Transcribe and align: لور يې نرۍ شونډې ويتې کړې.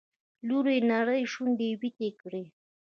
لور 0.47 0.65
يې 0.73 0.77
نرۍ 0.89 1.23
شونډې 1.33 1.69
ويتې 1.81 2.09
کړې. 2.21 2.43